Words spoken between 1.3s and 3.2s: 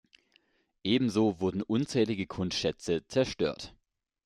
wurden unzählige Kunstschätze